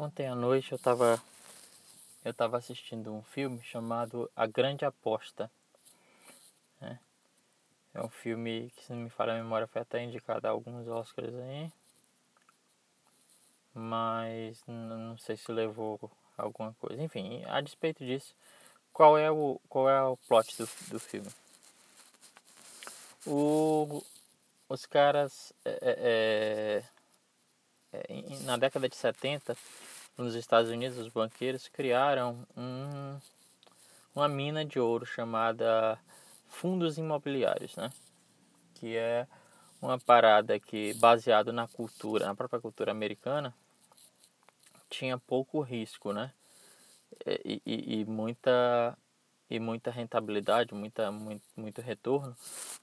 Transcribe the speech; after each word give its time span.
Ontem 0.00 0.26
à 0.26 0.34
noite 0.34 0.72
eu 0.72 0.76
estava 0.76 1.22
eu 2.24 2.32
tava 2.32 2.56
assistindo 2.56 3.12
um 3.12 3.22
filme 3.22 3.62
chamado 3.62 4.30
A 4.34 4.46
Grande 4.46 4.82
Aposta. 4.82 5.50
É, 6.80 6.96
é 7.92 8.02
um 8.02 8.08
filme 8.08 8.70
que, 8.70 8.82
se 8.82 8.92
não 8.94 9.00
me 9.00 9.10
falha 9.10 9.34
a 9.34 9.36
memória, 9.36 9.66
foi 9.66 9.82
até 9.82 10.02
indicado 10.02 10.46
a 10.46 10.50
alguns 10.50 10.88
Oscars 10.88 11.34
aí. 11.34 11.70
Mas 13.74 14.62
não 14.66 15.18
sei 15.18 15.36
se 15.36 15.52
levou 15.52 16.10
alguma 16.34 16.72
coisa. 16.80 17.02
Enfim, 17.02 17.44
a 17.44 17.60
despeito 17.60 18.02
disso, 18.02 18.34
qual 18.94 19.18
é 19.18 19.30
o, 19.30 19.60
qual 19.68 19.86
é 19.86 20.02
o 20.02 20.16
plot 20.16 20.56
do, 20.56 20.68
do 20.92 20.98
filme? 20.98 21.28
O, 23.26 24.02
os 24.66 24.86
caras 24.86 25.52
é, 25.62 26.82
é, 27.92 28.08
é, 28.08 28.44
na 28.44 28.56
década 28.56 28.88
de 28.88 28.96
70 28.96 29.54
nos 30.16 30.34
Estados 30.34 30.70
Unidos, 30.70 30.98
os 30.98 31.08
banqueiros 31.08 31.68
criaram 31.68 32.46
um, 32.56 33.18
uma 34.14 34.28
mina 34.28 34.64
de 34.64 34.78
ouro 34.78 35.06
chamada 35.06 35.98
fundos 36.48 36.98
imobiliários, 36.98 37.76
né? 37.76 37.90
Que 38.74 38.96
é 38.96 39.26
uma 39.80 39.98
parada 39.98 40.58
que, 40.58 40.94
baseado 40.94 41.52
na 41.52 41.66
cultura, 41.66 42.26
na 42.26 42.34
própria 42.34 42.60
cultura 42.60 42.90
americana, 42.90 43.54
tinha 44.88 45.18
pouco 45.18 45.60
risco, 45.60 46.12
né? 46.12 46.32
E, 47.26 47.62
e, 47.64 48.00
e 48.00 48.04
muita 48.04 48.96
e 49.50 49.58
muita 49.58 49.90
rentabilidade, 49.90 50.72
muita, 50.72 51.10
muito, 51.10 51.42
muito 51.56 51.80
retorno, 51.82 52.36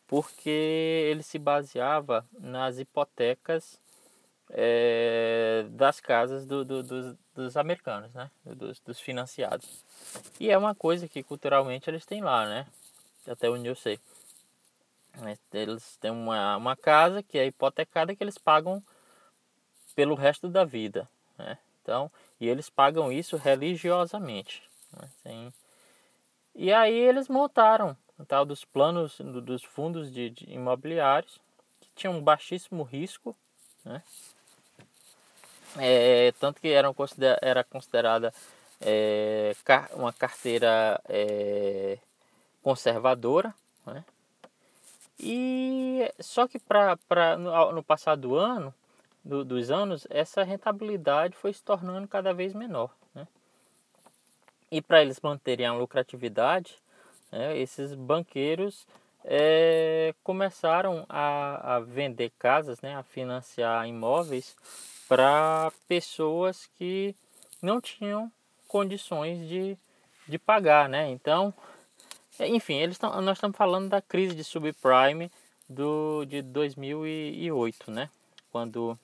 porque 0.06 0.50
ele 0.50 1.24
se 1.24 1.40
baseava 1.40 2.26
nas 2.38 2.78
hipotecas 2.78 3.80
é, 4.50 5.66
das 5.72 6.02
casas 6.02 6.46
do, 6.46 6.66
do, 6.66 6.84
dos, 6.84 7.16
dos, 7.38 7.56
americanos, 7.56 8.14
né? 8.14 8.32
Dos, 8.44 8.80
dos, 8.80 9.00
financiados. 9.00 9.84
E 10.40 10.50
é 10.50 10.58
uma 10.58 10.74
coisa 10.74 11.08
que 11.08 11.22
culturalmente 11.22 11.90
eles 11.90 12.06
têm 12.06 12.22
lá, 12.22 12.48
né? 12.48 12.66
Até 13.28 13.50
onde 13.50 13.68
eu 13.68 13.76
sei. 13.76 14.00
Eles 15.54 15.98
têm 15.98 16.12
uma, 16.12 16.58
uma 16.58 16.76
casa 16.76 17.22
que 17.22 17.38
é 17.38 17.46
hipotecada 17.46 18.16
que 18.16 18.24
eles 18.24 18.38
pagam 18.38 18.84
pelo 19.96 20.16
resto 20.16 20.50
da 20.50 20.64
vida, 20.64 21.08
né? 21.38 21.58
Então, 21.82 22.12
e 22.40 22.48
eles 22.48 22.70
pagam 22.70 23.12
isso 23.12 23.38
religiosamente. 23.38 24.62
Né? 25.24 25.52
E 26.54 26.74
aí 26.74 26.94
eles 26.94 27.30
montaram 27.30 27.96
o 28.18 28.26
tal 28.26 28.46
dos 28.46 28.66
planos 28.66 29.20
dos 29.20 29.64
fundos 29.64 30.12
de, 30.12 30.32
de 30.32 30.52
imobiliários 30.52 31.40
que 31.80 31.90
tinham 31.96 32.18
um 32.18 32.22
baixíssimo 32.22 32.84
risco, 32.84 33.36
né? 33.86 34.04
É, 35.78 36.32
tanto 36.40 36.62
que 36.62 36.70
eram 36.70 36.94
consider, 36.94 37.38
era 37.42 37.64
considerada 37.64 38.34
é, 38.80 39.56
uma 39.94 40.14
carteira 40.14 41.02
é, 41.10 41.98
conservadora. 42.62 43.54
Né? 43.86 44.04
E 45.20 46.12
só 46.20 46.48
que 46.48 46.60
pra, 46.60 46.98
no, 47.38 47.72
no 47.74 47.84
passar 47.84 48.16
do 48.16 48.36
ano, 48.36 48.74
do, 49.24 49.44
dos 49.44 49.70
anos, 49.70 50.08
essa 50.10 50.44
rentabilidade 50.44 51.36
foi 51.36 51.54
se 51.54 51.62
tornando 51.62 52.08
cada 52.08 52.34
vez 52.34 52.54
menor. 52.54 52.92
Né? 53.14 53.28
E 54.72 54.82
para 54.82 55.02
eles 55.02 55.20
manterem 55.22 55.66
a 55.66 55.74
lucratividade, 55.74 56.78
né, 57.32 57.58
esses 57.58 57.94
banqueiros 57.94 58.88
é, 59.24 60.14
começaram 60.24 61.06
a, 61.10 61.76
a, 61.76 61.80
vender 61.80 62.32
casas, 62.40 62.80
né, 62.82 62.96
a 62.96 63.04
financiar 63.04 63.88
imóveis 63.88 64.56
para 65.08 65.72
pessoas 65.88 66.70
que 66.78 67.16
não 67.62 67.80
tinham 67.80 68.32
condições 68.68 69.48
de, 69.48 69.78
de 70.28 70.38
pagar, 70.38 70.90
né? 70.90 71.10
Então, 71.10 71.54
enfim, 72.40 72.76
eles 72.76 72.98
tão, 72.98 73.22
nós 73.22 73.38
estamos 73.38 73.58
falando 73.58 73.90
da 73.90 74.02
crise 74.02 74.36
de 74.36 74.44
subprime 74.44 75.32
do, 75.68 76.26
de 76.26 76.42
2008, 76.42 77.90
né? 77.90 78.10
Quando, 78.52 78.98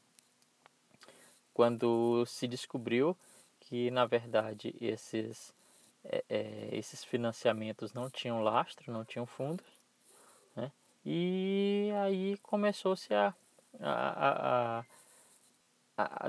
quando 1.54 2.26
se 2.26 2.48
descobriu 2.48 3.16
que, 3.62 3.90
na 3.90 4.06
verdade, 4.06 4.76
esses, 4.82 5.54
é, 6.04 6.24
é, 6.30 6.70
esses 6.74 7.04
financiamentos 7.04 7.94
não 7.94 8.10
tinham 8.10 8.44
lastro, 8.44 8.92
não 8.92 9.06
tinham 9.06 9.26
fundos, 9.26 9.66
né? 10.56 10.72
E 11.06 11.92
aí 12.04 12.38
começou-se 12.44 13.14
a, 13.14 13.34
a, 13.80 14.80
a 14.80 14.80
a 14.80 14.84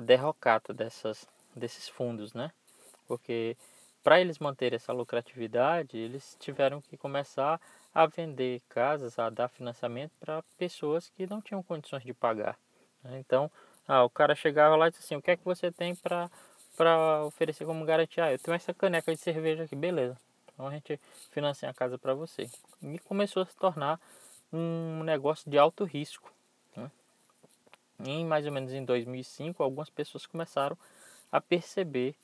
derrocata 0.02 0.72
dessas, 0.72 1.26
desses 1.54 1.88
fundos, 1.88 2.34
né? 2.34 2.50
Porque 3.06 3.56
para 4.02 4.20
eles 4.20 4.38
manterem 4.38 4.76
essa 4.76 4.92
lucratividade, 4.92 5.96
eles 5.96 6.36
tiveram 6.38 6.80
que 6.80 6.96
começar 6.96 7.60
a 7.94 8.06
vender 8.06 8.60
casas, 8.68 9.18
a 9.18 9.30
dar 9.30 9.48
financiamento 9.48 10.12
para 10.20 10.42
pessoas 10.58 11.08
que 11.10 11.26
não 11.26 11.40
tinham 11.40 11.62
condições 11.62 12.02
de 12.02 12.12
pagar. 12.12 12.58
Né? 13.02 13.18
Então, 13.18 13.50
ah, 13.88 14.04
o 14.04 14.10
cara 14.10 14.34
chegava 14.34 14.76
lá 14.76 14.88
e 14.88 14.90
disse 14.90 15.04
assim, 15.04 15.16
o 15.16 15.22
que 15.22 15.30
é 15.30 15.36
que 15.36 15.44
você 15.44 15.70
tem 15.70 15.94
para 15.94 16.30
para 16.76 17.24
oferecer 17.24 17.64
como 17.64 17.84
garantia? 17.84 18.24
Ah, 18.24 18.32
eu 18.32 18.38
tenho 18.38 18.54
essa 18.54 18.74
caneca 18.74 19.14
de 19.14 19.20
cerveja 19.20 19.62
aqui, 19.62 19.76
beleza. 19.76 20.18
Então 20.52 20.66
a 20.66 20.70
gente 20.70 21.00
financia 21.30 21.70
a 21.70 21.74
casa 21.74 21.96
para 21.96 22.14
você. 22.14 22.50
E 22.82 22.98
começou 23.00 23.42
a 23.44 23.46
se 23.46 23.54
tornar 23.56 24.00
um 24.52 25.02
negócio 25.04 25.48
de 25.50 25.56
alto 25.56 25.84
risco. 25.84 26.32
Em 28.04 28.24
mais 28.24 28.46
ou 28.46 28.52
menos 28.52 28.72
em 28.72 28.84
2005, 28.84 29.62
algumas 29.62 29.90
pessoas 29.90 30.26
começaram 30.26 30.76
a 31.32 31.40
perceber 31.40 32.14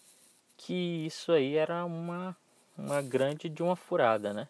que 0.56 1.06
isso 1.06 1.32
aí 1.32 1.56
era 1.56 1.84
uma, 1.84 2.36
uma 2.76 3.00
grande 3.00 3.48
de 3.48 3.62
uma 3.62 3.74
furada, 3.74 4.32
né? 4.32 4.48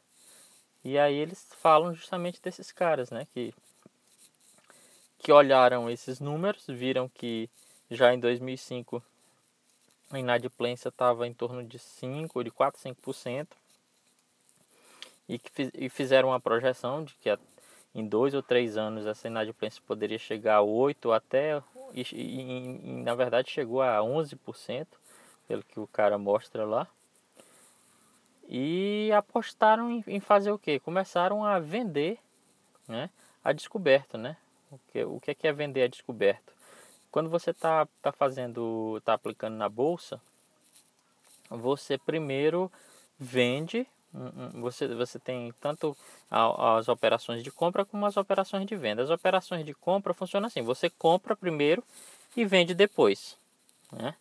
E 0.85 0.99
aí 0.99 1.15
eles 1.15 1.47
falam 1.61 1.95
justamente 1.95 2.41
desses 2.43 2.73
caras, 2.73 3.11
né? 3.11 3.27
Que, 3.33 3.55
que 5.19 5.31
olharam 5.31 5.89
esses 5.89 6.21
números, 6.21 6.65
viram 6.67 7.09
que 7.09 7.49
já 7.91 8.13
em 8.13 8.19
2005 8.19 9.03
a 10.11 10.19
inadimplência 10.19 10.89
estava 10.89 11.27
em 11.27 11.33
torno 11.33 11.63
de 11.63 11.79
5, 11.79 12.43
de 12.43 12.51
4, 12.51 12.81
5%, 12.81 13.47
e 15.29 15.39
que 15.39 15.71
e 15.75 15.89
fizeram 15.89 16.31
uma 16.31 16.41
projeção 16.41 17.05
de 17.05 17.15
que 17.15 17.31
em 17.95 18.07
dois 18.07 18.35
ou 18.35 18.43
três 18.43 18.77
anos 18.77 19.07
essa 19.07 19.29
inadimplência 19.29 19.83
poderia 19.87 20.19
chegar 20.19 20.57
a 20.57 20.63
8 20.63 21.13
até 21.13 21.63
e, 21.93 22.03
e, 22.13 23.03
na 23.03 23.15
verdade 23.15 23.51
chegou 23.51 23.83
a 23.83 23.99
11%, 23.99 24.87
pelo 25.49 25.65
que 25.65 25.81
o 25.81 25.87
cara 25.87 26.17
mostra 26.17 26.65
lá. 26.65 26.87
E 28.49 29.11
apostaram 29.13 29.91
em, 29.91 30.05
em 30.07 30.21
fazer 30.21 30.51
o 30.51 30.59
que? 30.59 30.79
Começaram 30.81 31.45
a 31.45 31.59
vender 31.59 32.19
né, 32.87 33.11
a 33.45 33.53
descoberto, 33.53 34.19
né? 34.19 34.37
O 34.71 34.79
que, 34.93 35.05
o 35.05 35.21
que 35.21 35.47
é 35.47 35.53
vender 35.53 35.83
a 35.83 35.89
descoberto? 35.89 36.53
Quando 37.11 37.29
você 37.29 37.51
está 37.51 37.87
tá 38.01 38.13
fazendo, 38.13 38.97
está 38.99 39.15
aplicando 39.15 39.57
na 39.57 39.69
bolsa, 39.69 40.21
você 41.49 41.99
primeiro 41.99 42.71
vende 43.19 43.87
você, 44.55 44.89
você 44.89 45.19
tem 45.19 45.53
tanto 45.61 45.97
as 46.31 46.89
operações 46.89 47.45
de 47.45 47.51
compra 47.51 47.85
como 47.85 48.07
as 48.07 48.17
operações 48.17 48.67
de 48.67 48.77
venda. 48.77 49.03
As 49.03 49.11
operações 49.11 49.65
de 49.65 49.73
compra 49.73 50.13
funcionam 50.13 50.49
assim: 50.49 50.63
você 50.63 50.91
compra 50.91 51.37
primeiro 51.37 51.83
e 52.37 52.45
vende 52.45 52.75
depois. 52.75 53.37
Né? 53.93 54.15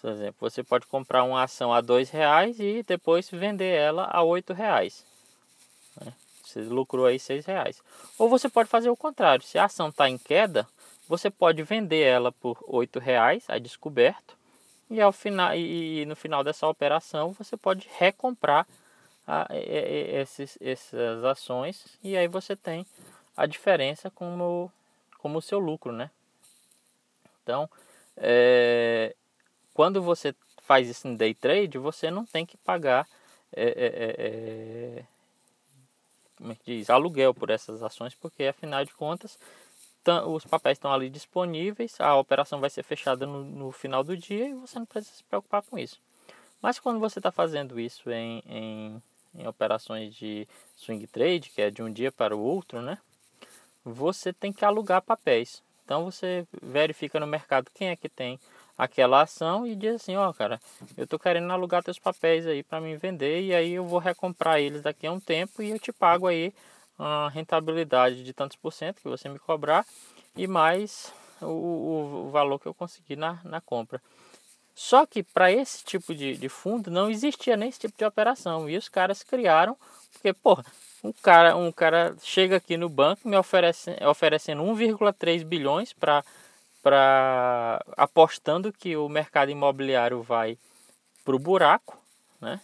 Por 0.00 0.10
exemplo, 0.10 0.50
você 0.50 0.62
pode 0.62 0.86
comprar 0.86 1.24
uma 1.24 1.42
ação 1.42 1.72
a 1.72 1.82
dois 1.82 2.08
reais 2.08 2.58
e 2.58 2.82
depois 2.82 3.28
vender 3.28 3.74
ela 3.74 4.08
a 4.10 4.22
oito 4.22 4.54
reais. 4.54 5.04
Né? 6.00 6.12
Você 6.42 6.62
lucrou 6.62 7.04
aí 7.04 7.18
seis 7.18 7.44
reais. 7.44 7.82
Ou 8.18 8.28
você 8.28 8.48
pode 8.48 8.70
fazer 8.70 8.88
o 8.88 8.96
contrário: 8.96 9.44
se 9.44 9.58
a 9.58 9.66
ação 9.66 9.90
está 9.90 10.08
em 10.08 10.16
queda, 10.16 10.66
você 11.06 11.28
pode 11.28 11.62
vender 11.62 12.02
ela 12.02 12.32
por 12.32 12.58
oito 12.66 12.98
reais, 12.98 13.44
a 13.48 13.58
descoberto, 13.58 14.34
e 14.88 14.98
ao 14.98 15.12
final 15.12 15.54
e 15.54 16.06
no 16.06 16.16
final 16.16 16.42
dessa 16.42 16.66
operação 16.66 17.32
você 17.32 17.56
pode 17.56 17.88
recomprar 17.98 18.66
a, 19.30 19.46
esses, 19.52 20.58
essas 20.60 21.22
ações 21.22 21.86
e 22.02 22.16
aí 22.16 22.26
você 22.26 22.56
tem 22.56 22.84
a 23.36 23.46
diferença 23.46 24.10
como, 24.10 24.72
como 25.18 25.38
o 25.38 25.42
seu 25.42 25.60
lucro, 25.60 25.92
né? 25.92 26.10
Então, 27.42 27.70
é, 28.16 29.14
quando 29.72 30.02
você 30.02 30.34
faz 30.62 30.88
isso 30.88 31.06
em 31.06 31.14
day 31.14 31.32
trade, 31.32 31.78
você 31.78 32.10
não 32.10 32.26
tem 32.26 32.44
que 32.44 32.56
pagar 32.56 33.06
é, 33.52 33.64
é, 33.64 33.86
é, 33.86 34.98
é 34.98 35.04
como 36.36 36.52
é 36.52 36.54
que 36.56 36.76
diz? 36.76 36.90
aluguel 36.90 37.34
por 37.34 37.50
essas 37.50 37.82
ações, 37.82 38.14
porque 38.14 38.44
afinal 38.44 38.84
de 38.84 38.92
contas 38.94 39.38
os 40.26 40.44
papéis 40.46 40.76
estão 40.78 40.92
ali 40.92 41.10
disponíveis, 41.10 42.00
a 42.00 42.16
operação 42.16 42.58
vai 42.58 42.70
ser 42.70 42.82
fechada 42.82 43.26
no, 43.26 43.44
no 43.44 43.70
final 43.70 44.02
do 44.02 44.16
dia 44.16 44.48
e 44.48 44.54
você 44.54 44.78
não 44.78 44.86
precisa 44.86 45.14
se 45.14 45.24
preocupar 45.24 45.62
com 45.62 45.78
isso. 45.78 46.00
Mas 46.60 46.80
quando 46.80 46.98
você 46.98 47.18
está 47.18 47.30
fazendo 47.30 47.78
isso 47.78 48.10
em, 48.10 48.42
em 48.46 49.02
em 49.34 49.46
operações 49.46 50.14
de 50.14 50.46
swing 50.76 51.06
trade, 51.06 51.50
que 51.50 51.62
é 51.62 51.70
de 51.70 51.82
um 51.82 51.92
dia 51.92 52.10
para 52.10 52.36
o 52.36 52.40
outro, 52.40 52.80
né? 52.80 52.98
Você 53.84 54.32
tem 54.32 54.52
que 54.52 54.64
alugar 54.64 55.02
papéis. 55.02 55.62
Então 55.84 56.04
você 56.04 56.46
verifica 56.62 57.18
no 57.18 57.26
mercado 57.26 57.70
quem 57.74 57.88
é 57.88 57.96
que 57.96 58.08
tem 58.08 58.38
aquela 58.78 59.22
ação 59.22 59.66
e 59.66 59.74
diz 59.74 59.96
assim, 59.96 60.16
ó, 60.16 60.30
oh, 60.30 60.34
cara, 60.34 60.60
eu 60.96 61.06
tô 61.06 61.18
querendo 61.18 61.52
alugar 61.52 61.82
teus 61.82 61.98
papéis 61.98 62.46
aí 62.46 62.62
para 62.62 62.80
me 62.80 62.96
vender 62.96 63.42
e 63.42 63.54
aí 63.54 63.72
eu 63.72 63.84
vou 63.84 63.98
recomprar 63.98 64.58
eles 64.58 64.82
daqui 64.82 65.06
a 65.06 65.12
um 65.12 65.20
tempo 65.20 65.62
e 65.62 65.70
eu 65.70 65.78
te 65.78 65.92
pago 65.92 66.26
aí 66.26 66.54
a 66.98 67.28
rentabilidade 67.28 68.22
de 68.22 68.32
tantos 68.32 68.56
por 68.56 68.72
cento 68.72 69.00
que 69.00 69.08
você 69.08 69.28
me 69.28 69.38
cobrar 69.38 69.84
e 70.36 70.46
mais 70.46 71.12
o, 71.42 71.46
o, 71.46 72.26
o 72.26 72.30
valor 72.30 72.58
que 72.58 72.66
eu 72.66 72.74
consegui 72.74 73.16
na, 73.16 73.40
na 73.44 73.60
compra. 73.60 74.00
Só 74.82 75.04
que 75.04 75.22
para 75.22 75.52
esse 75.52 75.84
tipo 75.84 76.14
de, 76.14 76.38
de 76.38 76.48
fundo 76.48 76.90
não 76.90 77.10
existia 77.10 77.54
nem 77.54 77.68
esse 77.68 77.80
tipo 77.80 77.98
de 77.98 78.02
operação 78.02 78.66
e 78.66 78.78
os 78.78 78.88
caras 78.88 79.22
criaram, 79.22 79.76
porque, 80.10 80.32
porra, 80.32 80.64
um 81.04 81.12
cara, 81.12 81.54
um 81.54 81.70
cara 81.70 82.16
chega 82.22 82.56
aqui 82.56 82.78
no 82.78 82.88
banco 82.88 83.28
me 83.28 83.36
oferece, 83.36 83.94
oferecendo 84.08 84.62
1,3 84.62 85.44
bilhões 85.44 85.92
para 85.92 86.24
para 86.82 87.84
apostando 87.94 88.72
que 88.72 88.96
o 88.96 89.06
mercado 89.06 89.50
imobiliário 89.50 90.22
vai 90.22 90.56
para 91.26 91.36
o 91.36 91.38
buraco, 91.38 91.98
né? 92.40 92.58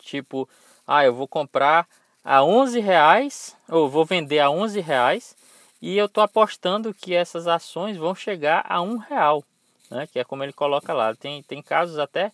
Tipo, 0.00 0.46
ah, 0.86 1.06
eu 1.06 1.14
vou 1.14 1.26
comprar 1.26 1.88
a 2.22 2.44
11 2.44 2.80
reais, 2.80 3.56
ou 3.66 3.88
vou 3.88 4.04
vender 4.04 4.40
a 4.40 4.50
11 4.50 4.78
reais 4.78 5.34
e 5.80 5.96
eu 5.96 6.06
tô 6.06 6.20
apostando 6.20 6.92
que 6.92 7.14
essas 7.14 7.46
ações 7.46 7.96
vão 7.96 8.14
chegar 8.14 8.62
a 8.68 8.82
um 8.82 8.98
real, 8.98 9.42
né? 9.90 10.06
Que 10.06 10.18
é 10.18 10.24
como 10.24 10.42
ele 10.42 10.52
coloca 10.52 10.92
lá. 10.92 11.14
Tem, 11.14 11.42
tem 11.42 11.62
casos 11.62 11.98
até 11.98 12.32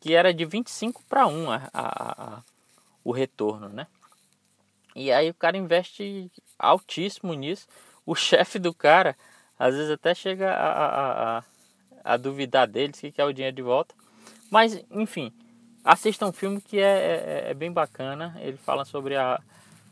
que 0.00 0.14
era 0.14 0.32
de 0.32 0.44
25 0.44 1.02
para 1.08 1.26
1 1.26 1.50
a, 1.50 1.70
a, 1.72 2.36
a, 2.36 2.42
o 3.02 3.12
retorno, 3.12 3.68
né? 3.68 3.86
E 4.94 5.12
aí 5.12 5.30
o 5.30 5.34
cara 5.34 5.56
investe 5.56 6.30
altíssimo 6.58 7.34
nisso. 7.34 7.66
O 8.04 8.14
chefe 8.16 8.58
do 8.58 8.74
cara 8.74 9.16
às 9.58 9.74
vezes 9.74 9.90
até 9.90 10.14
chega 10.14 10.52
a, 10.52 11.38
a, 11.38 11.44
a, 12.04 12.16
duvidar 12.16 12.68
deles 12.68 13.00
que 13.00 13.10
quer 13.10 13.24
o 13.24 13.32
dinheiro 13.32 13.56
de 13.56 13.62
volta. 13.62 13.94
Mas, 14.50 14.80
enfim, 14.90 15.32
assista 15.84 16.24
um 16.26 16.32
filme 16.32 16.60
que 16.60 16.78
é, 16.78 17.44
é, 17.46 17.50
é, 17.50 17.54
bem 17.54 17.72
bacana. 17.72 18.36
Ele 18.40 18.56
fala 18.56 18.84
sobre, 18.84 19.16
a, 19.16 19.40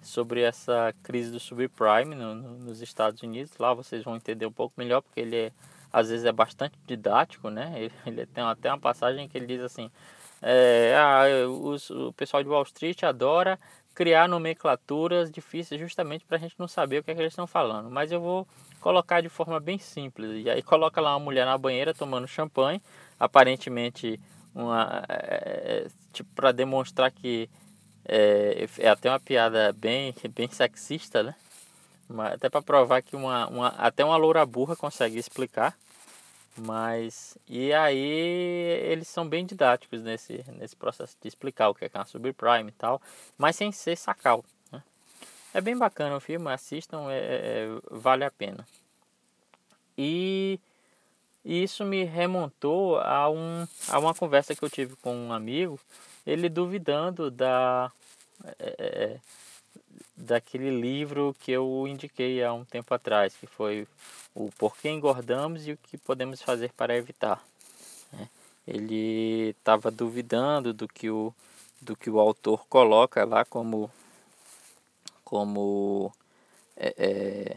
sobre 0.00 0.40
essa 0.40 0.94
crise 1.02 1.32
do 1.32 1.40
subprime 1.40 2.14
no, 2.14 2.34
no, 2.34 2.58
nos 2.58 2.80
Estados 2.80 3.22
Unidos. 3.22 3.58
Lá 3.58 3.74
vocês 3.74 4.04
vão 4.04 4.14
entender 4.14 4.46
um 4.46 4.52
pouco 4.52 4.74
melhor, 4.76 5.02
porque 5.02 5.20
ele 5.20 5.36
é, 5.36 5.52
às 5.96 6.10
vezes 6.10 6.26
é 6.26 6.32
bastante 6.32 6.78
didático, 6.86 7.48
né? 7.48 7.72
Ele, 7.74 7.94
ele 8.06 8.26
tem 8.26 8.44
até 8.44 8.68
uma 8.70 8.78
passagem 8.78 9.26
que 9.26 9.38
ele 9.38 9.46
diz 9.46 9.62
assim: 9.62 9.90
é, 10.42 10.94
ah, 10.94 11.48
os, 11.48 11.88
o 11.88 12.12
pessoal 12.12 12.42
de 12.42 12.48
Wall 12.50 12.62
Street 12.64 13.02
adora 13.02 13.58
criar 13.94 14.28
nomenclaturas 14.28 15.30
difíceis 15.30 15.80
justamente 15.80 16.26
para 16.26 16.36
a 16.36 16.40
gente 16.40 16.54
não 16.58 16.68
saber 16.68 16.98
o 16.98 17.02
que, 17.02 17.10
é 17.10 17.14
que 17.14 17.20
eles 17.22 17.32
estão 17.32 17.46
falando. 17.46 17.90
Mas 17.90 18.12
eu 18.12 18.20
vou 18.20 18.46
colocar 18.78 19.22
de 19.22 19.30
forma 19.30 19.58
bem 19.58 19.78
simples. 19.78 20.44
E 20.44 20.50
aí 20.50 20.62
coloca 20.62 21.00
lá 21.00 21.14
uma 21.14 21.24
mulher 21.24 21.46
na 21.46 21.56
banheira 21.56 21.94
tomando 21.94 22.28
champanhe, 22.28 22.82
aparentemente 23.18 24.20
uma 24.54 25.02
é, 25.08 25.86
tipo 26.12 26.28
para 26.34 26.52
demonstrar 26.52 27.10
que 27.10 27.48
é, 28.04 28.68
é, 28.80 28.88
até 28.88 29.08
uma 29.08 29.18
piada 29.18 29.72
bem 29.72 30.14
bem 30.34 30.50
sexista, 30.50 31.22
né? 31.22 31.34
Até 32.32 32.50
para 32.50 32.60
provar 32.60 33.00
que 33.00 33.16
uma, 33.16 33.48
uma 33.48 33.68
até 33.68 34.04
uma 34.04 34.16
loura 34.18 34.44
burra 34.44 34.76
consegue 34.76 35.18
explicar. 35.18 35.74
Mas 36.58 37.36
e 37.46 37.72
aí 37.72 37.98
eles 38.90 39.08
são 39.08 39.28
bem 39.28 39.44
didáticos 39.44 40.02
nesse 40.02 40.44
nesse 40.52 40.74
processo 40.74 41.16
de 41.20 41.28
explicar 41.28 41.68
o 41.68 41.74
que 41.74 41.84
é 41.84 41.90
uma 41.94 42.06
subprime 42.06 42.70
e 42.70 42.72
tal, 42.72 43.00
mas 43.36 43.56
sem 43.56 43.70
ser 43.70 43.96
sacal. 43.96 44.44
É 45.56 45.60
bem 45.62 45.74
bacana 45.74 46.16
o 46.16 46.20
filme, 46.20 46.50
assistam, 46.50 47.10
é, 47.10 47.16
é, 47.16 47.66
vale 47.90 48.24
a 48.24 48.30
pena. 48.30 48.66
E 49.96 50.60
isso 51.42 51.82
me 51.82 52.04
remontou 52.04 52.98
a, 52.98 53.30
um, 53.30 53.66
a 53.88 53.98
uma 53.98 54.14
conversa 54.14 54.54
que 54.54 54.62
eu 54.62 54.68
tive 54.68 54.96
com 54.96 55.16
um 55.16 55.32
amigo, 55.32 55.80
ele 56.26 56.50
duvidando 56.50 57.30
da, 57.30 57.90
é, 58.58 58.76
é 58.78 59.20
daquele 60.16 60.70
livro 60.70 61.36
que 61.40 61.52
eu 61.52 61.86
indiquei 61.86 62.42
há 62.42 62.52
um 62.52 62.64
tempo 62.64 62.94
atrás, 62.94 63.34
que 63.36 63.46
foi 63.46 63.86
o 64.34 64.50
Porquê 64.58 64.88
Engordamos 64.88 65.66
e 65.66 65.72
o 65.72 65.76
que 65.76 65.98
Podemos 65.98 66.40
Fazer 66.40 66.72
para 66.72 66.96
Evitar. 66.96 67.42
Né? 68.12 68.28
Ele 68.66 69.50
estava 69.50 69.90
duvidando 69.90 70.72
do 70.72 70.88
que, 70.88 71.10
o, 71.10 71.32
do 71.80 71.94
que 71.94 72.10
o 72.10 72.18
autor 72.18 72.66
coloca 72.68 73.24
lá 73.24 73.44
como 73.44 73.90
como 75.26 76.14
é, 76.76 76.94
é, 76.96 77.56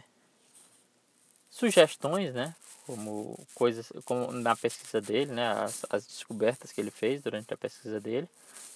sugestões, 1.51 2.33
né? 2.33 2.55
Como 2.87 3.37
coisas, 3.53 3.91
como 4.05 4.31
na 4.31 4.55
pesquisa 4.55 4.99
dele, 4.99 5.31
né? 5.31 5.51
As, 5.51 5.85
as 5.87 6.05
descobertas 6.05 6.71
que 6.71 6.81
ele 6.81 6.89
fez 6.89 7.21
durante 7.21 7.53
a 7.53 7.57
pesquisa 7.57 7.99
dele, 7.99 8.27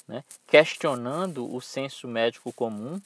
né? 0.07 0.23
Questionando 0.45 1.51
o 1.51 1.59
senso 1.59 2.07
médico 2.07 2.53
comum, 2.53 3.01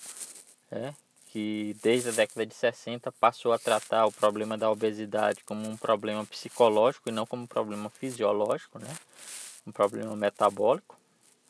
né? 0.71 0.93
que 1.27 1.75
desde 1.83 2.09
a 2.09 2.11
década 2.13 2.45
de 2.45 2.55
60 2.55 3.11
passou 3.13 3.51
a 3.51 3.59
tratar 3.59 4.05
o 4.05 4.11
problema 4.11 4.57
da 4.57 4.71
obesidade 4.71 5.43
como 5.43 5.67
um 5.67 5.75
problema 5.75 6.25
psicológico 6.25 7.09
e 7.09 7.11
não 7.11 7.25
como 7.25 7.43
um 7.43 7.47
problema 7.47 7.89
fisiológico, 7.89 8.79
né? 8.79 8.95
um 9.65 9.71
problema 9.71 10.15
metabólico, 10.15 10.97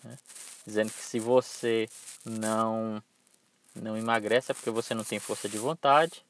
né? 0.04 0.18
dizendo 0.66 0.92
que 0.92 1.04
se 1.04 1.20
você 1.20 1.88
não 2.26 3.02
não 3.76 3.96
emagrece 3.96 4.52
é 4.52 4.56
porque 4.56 4.72
você 4.72 4.96
não 4.96 5.04
tem 5.04 5.20
força 5.20 5.48
de 5.48 5.58
vontade 5.60 6.26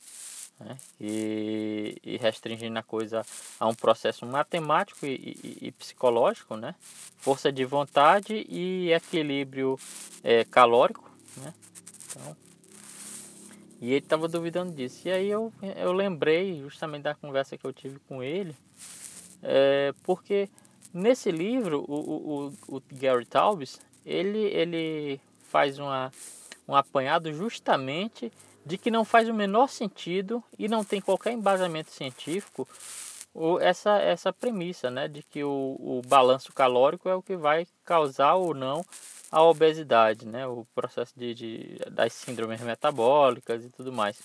né? 0.60 0.78
e, 1.00 1.98
e, 2.04 2.18
restringindo 2.18 2.78
a 2.78 2.84
coisa 2.84 3.26
a 3.60 3.68
um 3.68 3.74
processo 3.74 4.26
matemático 4.26 5.06
e, 5.06 5.38
e, 5.44 5.68
e, 5.68 5.72
psicológico, 5.72 6.58
né? 6.58 6.76
força 7.18 7.52
de 7.52 7.64
vontade 7.64 8.46
e 8.50 8.92
equilíbrio 8.92 9.80
é, 10.24 10.44
calórico. 10.44 11.10
Né? 11.38 11.54
Então, 12.10 12.38
e 13.80 13.92
ele 13.92 13.98
estava 13.98 14.28
duvidando 14.28 14.74
disso. 14.74 15.08
E 15.08 15.12
aí 15.12 15.30
eu, 15.30 15.54
eu 15.76 15.92
lembrei 15.92 16.60
justamente 16.60 17.04
da 17.04 17.16
conversa 17.16 17.58
que 17.58 17.66
eu 17.66 17.74
tive 17.74 18.00
com 18.08 18.24
ele, 18.24 18.56
é, 19.44 19.94
porque 20.04 20.50
nesse 20.94 21.32
livro 21.32 21.86
o, 21.88 22.48
o, 22.70 22.78
o 22.78 22.82
Gary 22.92 23.26
Taubes 23.26 23.80
ele, 24.06 24.40
ele 24.40 25.20
faz 25.44 25.78
uma 25.80 26.12
um 26.68 26.76
apanhado 26.76 27.32
justamente 27.32 28.32
de 28.66 28.78
que 28.78 28.92
não 28.92 29.06
faz 29.06 29.30
o 29.30 29.34
menor 29.34 29.70
sentido 29.70 30.44
e 30.60 30.68
não 30.68 30.84
tem 30.84 31.00
qualquer 31.00 31.32
embasamento 31.32 31.92
científico 31.92 32.68
essa, 33.62 34.00
essa 34.00 34.34
premissa 34.34 34.90
né, 34.90 35.08
de 35.08 35.24
que 35.24 35.44
o, 35.44 35.78
o 35.80 36.02
balanço 36.06 36.52
calórico 36.52 37.08
é 37.08 37.16
o 37.16 37.22
que 37.22 37.38
vai 37.38 37.68
causar 37.86 38.36
ou 38.36 38.54
não 38.54 38.84
a 39.32 39.44
obesidade, 39.44 40.26
né, 40.26 40.48
o 40.48 40.66
processo 40.74 41.14
de, 41.18 41.34
de, 41.34 41.80
das 41.92 42.14
síndromes 42.14 42.62
metabólicas 42.62 43.66
e 43.66 43.70
tudo 43.70 43.92
mais. 43.92 44.20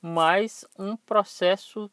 Mas 0.00 0.64
um 0.78 0.96
processo 0.96 1.90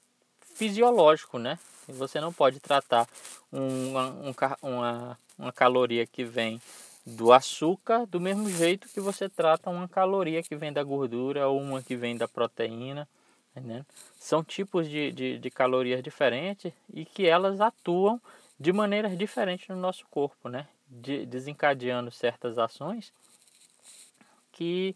fisiológico, 0.55 1.37
né? 1.37 1.59
Você 1.87 2.19
não 2.19 2.33
pode 2.33 2.59
tratar 2.59 3.07
uma, 3.51 4.07
um, 4.09 4.33
uma, 4.61 5.17
uma 5.37 5.51
caloria 5.51 6.05
que 6.05 6.23
vem 6.23 6.61
do 7.05 7.31
açúcar 7.31 8.05
do 8.05 8.19
mesmo 8.19 8.49
jeito 8.49 8.89
que 8.89 8.99
você 8.99 9.29
trata 9.29 9.69
uma 9.69 9.87
caloria 9.87 10.43
que 10.43 10.55
vem 10.55 10.71
da 10.71 10.83
gordura 10.83 11.47
ou 11.47 11.59
uma 11.59 11.81
que 11.81 11.95
vem 11.95 12.17
da 12.17 12.27
proteína. 12.27 13.07
Entendeu? 13.55 13.85
São 14.19 14.43
tipos 14.43 14.87
de, 14.87 15.11
de, 15.11 15.39
de 15.39 15.49
calorias 15.49 16.03
diferentes 16.03 16.71
e 16.93 17.03
que 17.03 17.25
elas 17.25 17.59
atuam 17.59 18.21
de 18.59 18.71
maneiras 18.71 19.17
diferentes 19.17 19.67
no 19.69 19.75
nosso 19.75 20.05
corpo, 20.09 20.49
né? 20.49 20.67
De, 20.89 21.25
desencadeando 21.25 22.09
certas 22.09 22.57
ações 22.57 23.13
que, 24.51 24.95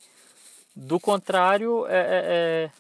do 0.76 1.00
contrário, 1.00 1.86
é, 1.88 2.00
é, 2.00 2.72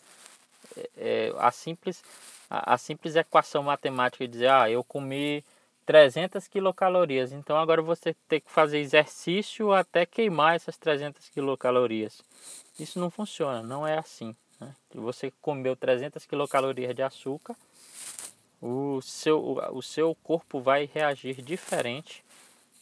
é, 0.75 0.89
é 0.98 1.34
a, 1.38 1.51
simples, 1.51 2.03
a, 2.50 2.74
a 2.74 2.77
simples 2.77 3.15
equação 3.15 3.63
matemática 3.63 4.25
de 4.25 4.32
dizer, 4.32 4.50
ah, 4.50 4.70
eu 4.70 4.84
comi 4.84 5.46
300 5.86 6.48
quilocalorias. 6.48 7.32
Então 7.32 7.58
agora 7.58 7.82
você 7.82 8.15
tem 8.27 8.39
que 8.39 8.51
fazer 8.51 8.79
exercício 8.79 9.72
até 9.72 10.05
queimar 10.05 10.55
essas 10.55 10.77
300 10.77 11.29
quilocalorias. 11.29 12.22
Isso 12.79 13.00
não 13.00 13.10
funciona, 13.10 13.62
não 13.62 13.88
é 13.88 13.98
assim. 13.98 14.36
Né? 14.60 14.75
Você 14.96 15.32
comeu 15.41 15.75
300 15.75 16.25
quilocalorias 16.25 16.96
de 16.96 17.01
açúcar, 17.01 17.55
o 18.62 19.01
seu, 19.01 19.60
o 19.72 19.82
seu 19.82 20.15
corpo 20.24 20.62
vai 20.62 20.89
reagir 20.91 21.41
diferente 21.41 22.23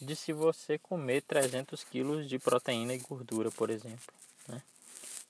de 0.01 0.15
se 0.15 0.33
você 0.33 0.77
comer 0.77 1.21
300 1.21 1.83
quilos 1.83 2.27
de 2.27 2.39
proteína 2.39 2.93
e 2.93 2.97
gordura, 2.97 3.51
por 3.51 3.69
exemplo. 3.69 4.13
Né? 4.47 4.61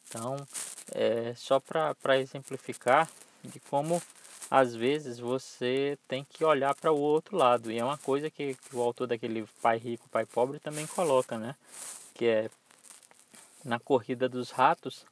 Então, 0.07 0.47
é 0.93 1.33
só 1.35 1.59
para 1.59 2.19
exemplificar 2.19 3.09
de 3.43 3.59
como 3.59 4.01
às 4.49 4.75
vezes 4.75 5.19
você 5.19 5.97
tem 6.07 6.25
que 6.25 6.43
olhar 6.43 6.75
para 6.75 6.91
o 6.91 6.99
outro 6.99 7.37
lado. 7.37 7.71
E 7.71 7.79
é 7.79 7.83
uma 7.83 7.97
coisa 7.97 8.29
que, 8.29 8.55
que, 8.55 8.75
o 8.75 8.81
autor 8.81 9.07
daquele 9.07 9.45
Pai 9.61 9.77
Rico, 9.77 10.09
Pai 10.09 10.25
Pobre 10.25 10.59
também 10.59 10.85
coloca, 10.87 11.37
né? 11.37 11.55
Que 12.13 12.25
é 12.25 12.49
na 13.63 13.79
corrida 13.79 14.27
dos 14.27 14.51
ratos, 14.51 15.05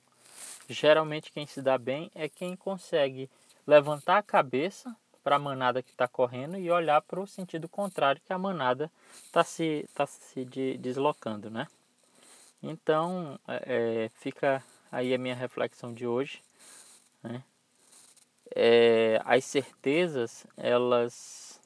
geralmente 0.68 1.32
quem 1.32 1.46
se 1.46 1.62
dá 1.62 1.78
bem 1.78 2.12
é 2.16 2.28
quem 2.28 2.56
consegue 2.56 3.30
levantar 3.66 4.18
a 4.18 4.24
cabeça 4.24 4.96
para 5.30 5.36
a 5.36 5.40
manada 5.40 5.84
que 5.84 5.92
está 5.92 6.08
correndo 6.08 6.58
e 6.58 6.72
olhar 6.72 7.04
para 7.04 7.20
o 7.20 7.28
sentido 7.28 7.70
contrário 7.70 8.20
que 8.26 8.34
a 8.34 8.38
manada 8.40 8.92
está 9.24 9.44
se, 9.44 9.88
tá 9.94 10.08
se 10.08 10.44
de, 10.44 10.76
deslocando, 10.80 11.52
né? 11.52 11.68
Então, 12.64 13.40
é, 13.48 13.62
é, 13.68 14.10
fica 14.16 14.64
aí 14.92 15.14
a 15.14 15.20
minha 15.20 15.36
reflexão 15.36 15.94
de 15.94 16.08
hoje. 16.08 16.42
Né? 17.22 17.44
É, 18.56 19.22
as 19.24 19.46
certezas, 19.46 20.48
elas 20.58 21.62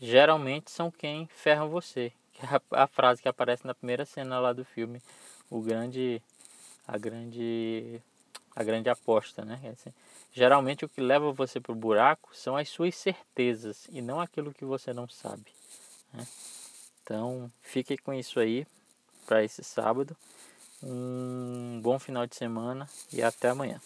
geralmente 0.00 0.70
são 0.70 0.90
quem 0.90 1.26
ferram 1.26 1.68
você. 1.68 2.14
Que 2.32 2.46
é 2.46 2.48
a, 2.48 2.84
a 2.84 2.86
frase 2.86 3.20
que 3.20 3.28
aparece 3.28 3.66
na 3.66 3.74
primeira 3.74 4.06
cena 4.06 4.38
lá 4.38 4.54
do 4.54 4.64
filme, 4.64 5.02
o 5.50 5.60
grande, 5.60 6.22
a 6.88 6.96
grande, 6.96 8.00
a 8.54 8.64
grande 8.64 8.88
aposta, 8.88 9.44
né? 9.44 9.60
Assim, 9.70 9.92
geralmente 10.36 10.84
o 10.84 10.88
que 10.88 11.00
leva 11.00 11.32
você 11.32 11.58
para 11.58 11.72
o 11.72 11.74
buraco 11.74 12.28
são 12.36 12.58
as 12.58 12.68
suas 12.68 12.94
certezas 12.94 13.88
e 13.90 14.02
não 14.02 14.20
aquilo 14.20 14.52
que 14.52 14.66
você 14.66 14.92
não 14.92 15.08
sabe. 15.08 15.50
Né? 16.12 16.26
Então, 17.02 17.50
fique 17.62 17.96
com 17.96 18.12
isso 18.12 18.38
aí 18.38 18.66
para 19.24 19.42
esse 19.42 19.64
sábado. 19.64 20.14
Um 20.82 21.80
bom 21.82 21.98
final 21.98 22.26
de 22.26 22.36
semana 22.36 22.86
e 23.10 23.22
até 23.22 23.48
amanhã. 23.48 23.80